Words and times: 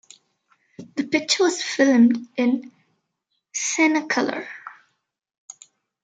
The 0.95 1.03
picture 1.03 1.43
was 1.43 1.61
filmed 1.61 2.27
in 2.35 2.71
Cinecolor. 3.53 4.47